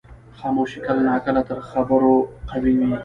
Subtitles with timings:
[0.39, 2.15] خاموشي کله ناکله تر خبرو
[2.49, 2.93] قوي وي.